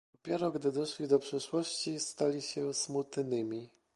"Dopiero 0.13 0.51
gdy 0.51 0.71
doszli 0.71 1.07
do 1.07 1.19
przyszłości, 1.19 1.99
stali 1.99 2.41
się 2.41 2.73
smutnymi." 2.73 3.69